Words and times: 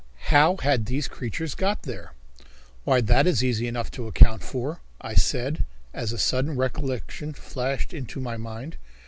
How 0.31 0.57
had 0.57 0.87
these 0.87 1.07
creatures 1.07 1.53
got 1.53 1.83
there? 1.83 2.13
"Why, 2.85 3.01
that 3.01 3.27
is 3.27 3.43
easy 3.43 3.67
enough 3.67 3.91
to 3.91 4.07
account 4.07 4.41
for," 4.41 4.81
I 4.99 5.13
said, 5.13 5.63
as 5.93 6.11
a 6.11 6.17
sudden 6.17 6.55
recollection 6.57 7.33
flashed 7.33 7.93
into 7.93 8.19
my 8.19 8.35
mind. 8.35 8.77